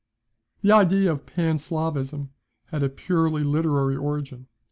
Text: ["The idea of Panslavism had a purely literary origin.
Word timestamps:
["The 0.63 0.71
idea 0.71 1.11
of 1.11 1.27
Panslavism 1.27 2.31
had 2.71 2.81
a 2.81 2.89
purely 2.89 3.43
literary 3.43 3.95
origin. 3.97 4.47